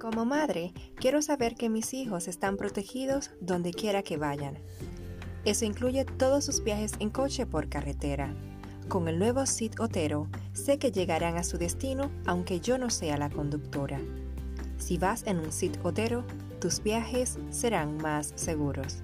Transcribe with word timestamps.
Como 0.00 0.24
madre, 0.24 0.72
quiero 0.96 1.20
saber 1.20 1.56
que 1.56 1.68
mis 1.68 1.92
hijos 1.92 2.26
están 2.26 2.56
protegidos 2.56 3.32
donde 3.42 3.70
quiera 3.74 4.02
que 4.02 4.16
vayan. 4.16 4.56
Eso 5.44 5.66
incluye 5.66 6.06
todos 6.06 6.42
sus 6.42 6.64
viajes 6.64 6.94
en 7.00 7.10
coche 7.10 7.44
por 7.44 7.68
carretera. 7.68 8.34
Con 8.88 9.08
el 9.08 9.18
nuevo 9.18 9.44
SID 9.44 9.78
Otero, 9.78 10.26
sé 10.54 10.78
que 10.78 10.90
llegarán 10.90 11.36
a 11.36 11.44
su 11.44 11.58
destino 11.58 12.10
aunque 12.24 12.60
yo 12.60 12.78
no 12.78 12.88
sea 12.88 13.18
la 13.18 13.28
conductora. 13.28 14.00
Si 14.78 14.96
vas 14.96 15.26
en 15.26 15.38
un 15.38 15.52
SID 15.52 15.76
Otero, 15.82 16.24
tus 16.62 16.82
viajes 16.82 17.38
serán 17.50 17.98
más 17.98 18.32
seguros. 18.36 19.02